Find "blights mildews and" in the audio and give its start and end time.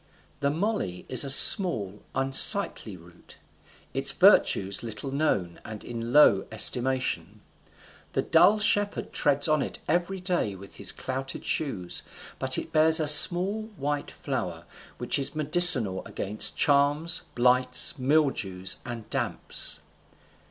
17.35-19.07